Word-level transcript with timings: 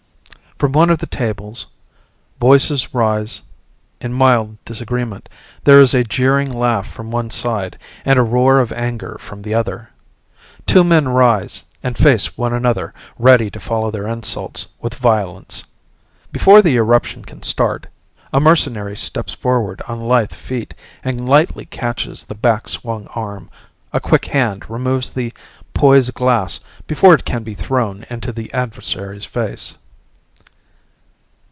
From 0.57 0.73
one 0.73 0.91
of 0.91 0.99
the 0.99 1.07
tables, 1.07 1.65
voices 2.39 2.93
rise 2.93 3.41
in 3.99 4.13
mild 4.13 4.63
disagreement. 4.63 5.27
There 5.63 5.81
is 5.81 5.95
a 5.95 6.03
jeering 6.03 6.53
laugh 6.53 6.87
from 6.87 7.09
one 7.09 7.31
side 7.31 7.79
and 8.05 8.19
a 8.19 8.21
roar 8.21 8.59
of 8.59 8.71
anger 8.71 9.17
from 9.19 9.41
the 9.41 9.55
other. 9.55 9.89
Two 10.67 10.83
men 10.83 11.07
rise 11.09 11.63
and 11.81 11.97
face 11.97 12.37
one 12.37 12.53
another 12.53 12.93
ready 13.17 13.49
to 13.49 13.59
follow 13.59 13.89
their 13.89 14.05
insults 14.05 14.67
with 14.79 14.93
violence. 14.93 15.63
Before 16.31 16.61
the 16.61 16.75
eruption 16.75 17.25
can 17.25 17.41
start, 17.41 17.87
a 18.31 18.39
mercenary 18.39 18.95
steps 18.95 19.33
forward 19.33 19.81
on 19.87 20.01
lithe 20.01 20.29
feet 20.31 20.75
and 21.03 21.27
lightly 21.27 21.65
catches 21.65 22.25
the 22.25 22.35
back 22.35 22.69
swung 22.69 23.07
arm, 23.15 23.49
a 23.91 23.99
quick 23.99 24.25
hand 24.25 24.69
removes 24.69 25.09
the 25.09 25.33
poised 25.73 26.13
glass 26.13 26.59
before 26.85 27.15
it 27.15 27.25
can 27.25 27.41
be 27.41 27.55
thrown 27.55 28.05
into 28.11 28.31
the 28.31 28.53
adversary's 28.53 29.25
face. 29.25 29.73